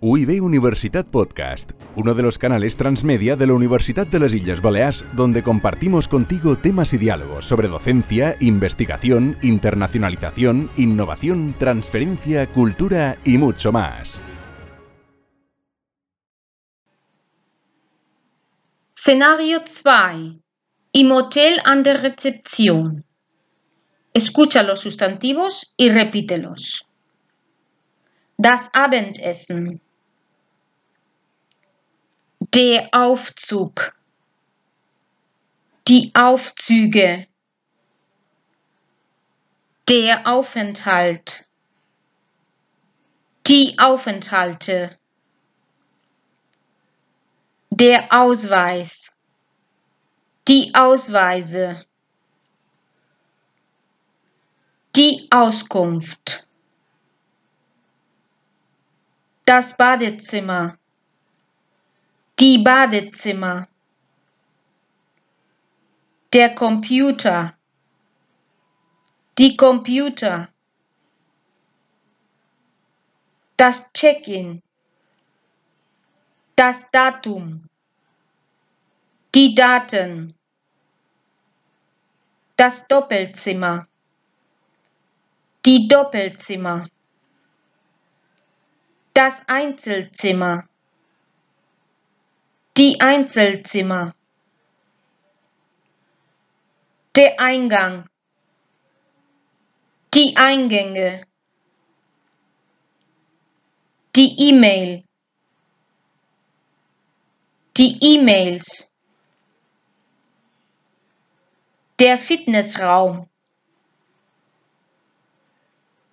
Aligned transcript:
UIB 0.00 0.40
Universitat 0.40 1.08
Podcast, 1.08 1.72
uno 1.96 2.14
de 2.14 2.22
los 2.22 2.38
canales 2.38 2.76
transmedia 2.76 3.34
de 3.34 3.48
la 3.48 3.54
Universidad 3.54 4.06
de 4.06 4.20
las 4.20 4.32
Islas 4.32 4.62
Baleares, 4.62 5.04
donde 5.14 5.42
compartimos 5.42 6.06
contigo 6.06 6.54
temas 6.56 6.94
y 6.94 6.98
diálogos 6.98 7.46
sobre 7.46 7.66
docencia, 7.66 8.36
investigación, 8.38 9.36
internacionalización, 9.42 10.70
innovación, 10.76 11.52
transferencia, 11.58 12.46
cultura 12.46 13.16
y 13.24 13.38
mucho 13.38 13.72
más. 13.72 14.20
Szenario 18.94 19.64
2. 19.64 20.36
Im 20.92 21.10
Hotel 21.10 21.60
an 21.64 21.82
der 21.82 22.02
Rezeption. 22.02 23.04
Escucha 24.14 24.62
los 24.62 24.78
sustantivos 24.78 25.74
y 25.76 25.88
repítelos. 25.88 26.86
Das 28.36 28.70
Abendessen. 28.72 29.80
Der 32.54 32.88
Aufzug. 32.92 33.94
Die 35.86 36.10
Aufzüge. 36.14 37.26
Der 39.86 40.26
Aufenthalt. 40.26 41.44
Die 43.46 43.78
Aufenthalte. 43.78 44.98
Der 47.68 48.10
Ausweis. 48.10 49.12
Die 50.48 50.74
Ausweise. 50.74 51.84
Die 54.96 55.28
Auskunft. 55.30 56.48
Das 59.44 59.76
Badezimmer. 59.76 60.77
Die 62.40 62.58
Badezimmer. 62.58 63.66
Der 66.32 66.54
Computer. 66.54 67.58
Die 69.36 69.56
Computer. 69.56 70.48
Das 73.56 73.92
Check-in. 73.92 74.62
Das 76.54 76.88
Datum. 76.92 77.68
Die 79.34 79.52
Daten. 79.56 80.32
Das 82.54 82.86
Doppelzimmer. 82.86 83.88
Die 85.66 85.88
Doppelzimmer. 85.88 86.88
Das 89.12 89.42
Einzelzimmer. 89.48 90.68
Die 92.78 93.00
Einzelzimmer. 93.00 94.14
Der 97.16 97.40
Eingang. 97.40 98.08
Die 100.14 100.36
Eingänge. 100.36 101.26
Die 104.14 104.48
E-Mail. 104.48 105.02
Die 107.76 107.98
E-Mails. 108.00 108.88
Der 111.98 112.16
Fitnessraum. 112.16 113.28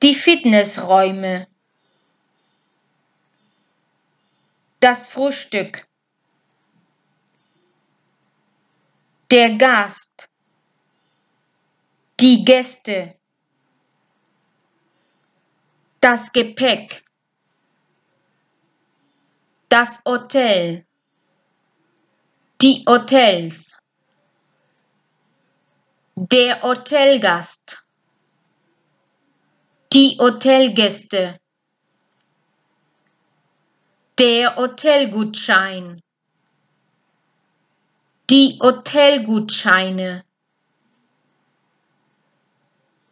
Die 0.01 0.15
Fitnessräume. 0.15 1.47
Das 4.79 5.11
Frühstück. 5.11 5.87
Der 9.35 9.57
Gast. 9.57 10.29
Die 12.21 12.45
Gäste. 12.45 13.19
Das 15.99 16.31
Gepäck. 16.31 17.03
Das 19.67 19.99
Hotel. 20.05 20.85
Die 22.61 22.85
Hotels. 22.87 23.77
Der 26.15 26.61
Hotelgast. 26.61 27.83
Die 29.91 30.17
Hotelgäste. 30.17 31.41
Der 34.17 34.55
Hotelgutschein. 34.55 36.04
Die 38.27 38.57
Hotelgutscheine. 38.59 40.25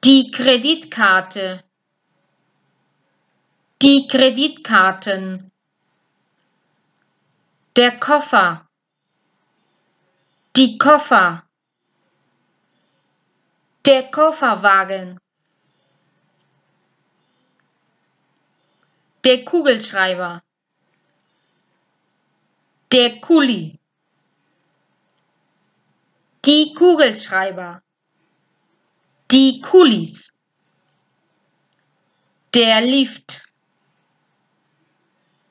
Die 0.04 0.32
Kreditkarte. 0.32 1.64
Die 3.84 4.08
Kreditkarten. 4.08 5.52
Der 7.76 8.00
Koffer. 8.00 8.68
Die 10.56 10.80
Koffer. 10.80 11.44
Der 13.86 14.10
Kofferwagen. 14.10 15.20
Der 19.24 19.46
Kugelschreiber. 19.46 20.42
Der 22.92 23.20
Kuli. 23.22 23.80
Die 26.46 26.74
Kugelschreiber. 26.74 27.82
Die 29.32 29.62
Kulis. 29.62 30.36
Der 32.54 32.82
Lift. 32.82 33.48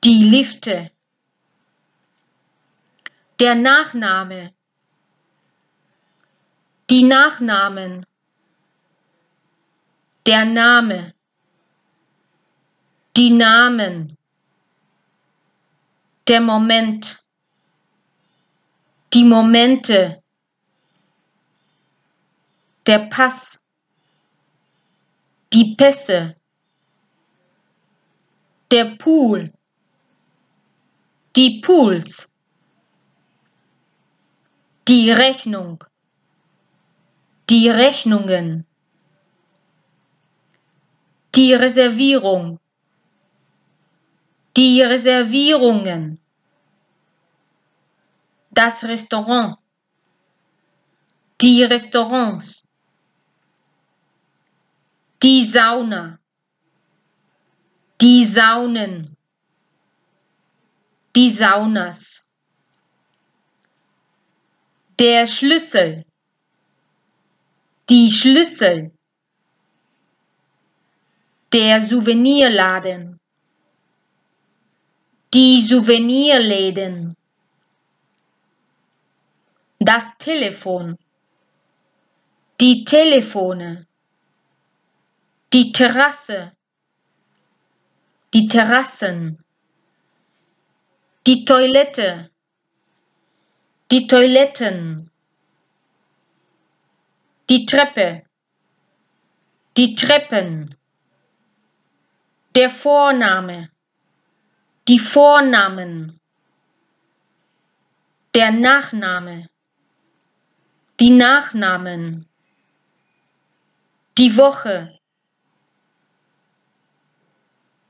Die 0.03 0.23
Lifte. 0.29 0.91
Der 3.39 3.55
Nachname. 3.55 4.53
Die 6.89 7.03
Nachnamen. 7.03 8.05
Der 10.27 10.45
Name. 10.45 11.15
Die 13.17 13.31
Namen. 13.31 14.15
Der 16.27 16.39
Moment. 16.39 17.25
Die 19.13 19.23
Momente. 19.23 20.22
Der 22.85 23.07
Pass. 23.07 23.61
Die 25.53 25.75
Pässe. 25.75 26.35
Der 28.71 28.95
Pool. 28.97 29.53
Die 31.35 31.61
Pools. 31.61 32.29
Die 34.87 35.11
Rechnung. 35.11 35.81
Die 37.49 37.69
Rechnungen. 37.69 38.65
Die 41.35 41.53
Reservierung. 41.53 42.59
Die 44.57 44.81
Reservierungen. 44.81 46.19
Das 48.51 48.83
Restaurant. 48.83 49.57
Die 51.39 51.63
Restaurants. 51.63 52.67
Die 55.23 55.45
Sauna. 55.45 56.19
Die 58.01 58.25
Saunen. 58.25 59.15
Die 61.15 61.31
Saunas. 61.31 62.27
Der 64.99 65.25
Schlüssel. 65.27 66.03
Die 67.89 68.11
Schlüssel. 68.11 68.91
Der 71.53 71.79
Souvenirladen. 71.79 73.17
Die 75.33 75.61
Souvenirläden. 75.61 77.15
Das 79.79 80.03
Telefon. 80.17 80.97
Die 82.59 82.83
Telefone. 82.83 83.87
Die 85.53 85.71
Terrasse. 85.71 86.51
Die 88.33 88.47
Terrassen. 88.47 89.45
Die 91.27 91.45
Toilette. 91.45 92.31
Die 93.91 94.07
Toiletten. 94.07 95.11
Die 97.51 97.67
Treppe. 97.67 98.23
Die 99.77 99.93
Treppen. 99.93 100.75
Der 102.55 102.71
Vorname. 102.71 103.69
Die 104.87 104.97
Vornamen. 104.97 106.19
Der 108.33 108.51
Nachname. 108.51 109.49
Die 110.99 111.11
Nachnamen. 111.11 112.27
Die 114.17 114.35
Woche. 114.35 114.99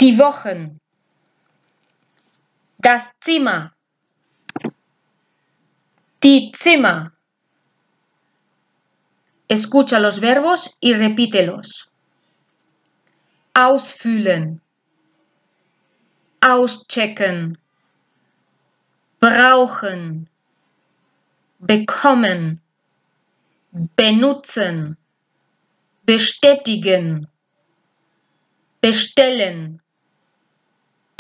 Die 0.04 0.18
Wochen. 0.20 0.82
Das 2.78 3.04
Zimmer. 3.22 3.72
Die 6.22 6.52
Zimmer. 6.52 7.14
Escucha 9.48 10.00
los 10.00 10.20
verbos 10.20 10.76
y 10.82 10.92
repítelos. 10.92 11.90
Ausfüllen. 13.54 14.62
Auschecken. 16.42 17.58
Brauchen. 19.22 20.30
Bekommen. 21.60 22.62
Benutzen. 23.96 24.98
Bestätigen. 26.06 27.30
Bestellen. 28.82 29.83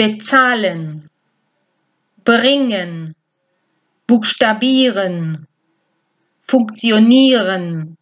Bezahlen. 0.03 1.09
Bringen. 2.25 3.15
Buchstabieren. 4.05 5.47
Funktionieren. 6.45 7.97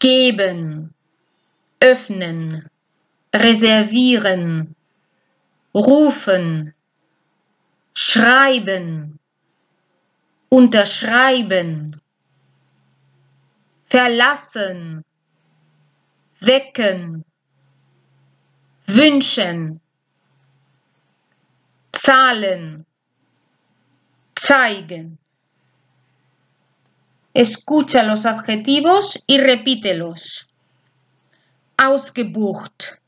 Geben. 0.00 0.92
Öffnen. 1.78 2.68
Reservieren. 3.32 4.74
Rufen. 5.72 6.74
Schreiben. 7.94 9.20
Unterschreiben. 10.48 12.00
Verlassen. 13.88 15.04
Wecken. 16.40 17.24
Wünschen. 18.88 19.80
Zahlen. 22.06 22.86
Zeigen. 24.36 25.18
Escucha 27.34 28.04
los 28.04 28.24
adjetivos 28.24 29.24
y 29.26 29.38
repítelos. 29.38 30.46
Ausgebucht. 31.76 33.02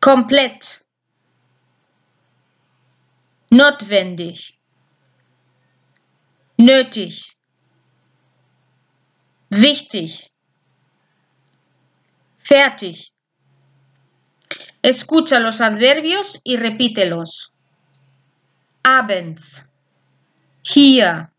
Komplett. 0.00 0.84
Notwendig. 3.50 4.58
Nötig. 6.58 7.38
Wichtig. 9.50 10.32
Fertig. 12.38 13.11
Escucha 14.82 15.38
los 15.38 15.60
adverbios 15.60 16.40
y 16.42 16.56
repítelos. 16.56 17.52
Abends. 18.82 19.64
Hier. 20.62 21.30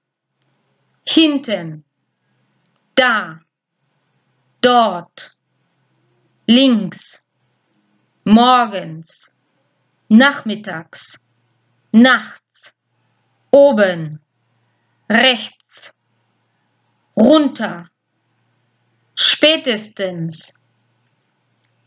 Hinten. 1.04 1.84
Da. 2.96 3.42
Dort. 4.62 5.38
Links. 6.48 7.22
Morgens. 8.24 9.30
Nachmittags. 10.10 11.20
Nachts. 11.92 12.74
Oben. 13.52 14.22
Rechts. 15.10 15.94
Runter. 17.18 17.92
Spätestens. 19.16 20.58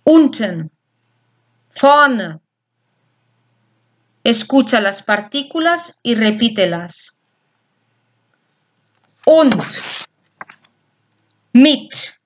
Unten. 0.04 0.75
Vorne. 1.80 2.40
Escucha 4.24 4.80
las 4.80 5.02
partículas 5.02 6.00
y 6.02 6.14
repítelas. 6.14 7.16
Und. 9.24 9.54
Mit. 11.52 12.16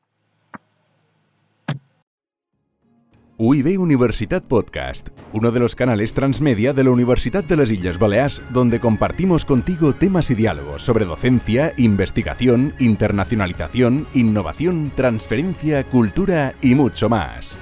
UIB 3.42 3.80
Universitat 3.80 4.44
Podcast, 4.44 5.08
uno 5.32 5.50
de 5.50 5.60
los 5.60 5.74
canales 5.74 6.12
transmedia 6.12 6.74
de 6.74 6.84
la 6.84 6.90
Universidad 6.90 7.42
de 7.42 7.56
las 7.56 7.70
Islas 7.70 7.98
Baleares, 7.98 8.42
donde 8.50 8.80
compartimos 8.80 9.46
contigo 9.46 9.94
temas 9.94 10.30
y 10.30 10.34
diálogos 10.34 10.82
sobre 10.82 11.06
docencia, 11.06 11.72
investigación, 11.78 12.74
internacionalización, 12.78 14.06
innovación, 14.12 14.92
transferencia, 14.94 15.84
cultura 15.84 16.54
y 16.60 16.74
mucho 16.74 17.08
más. 17.08 17.56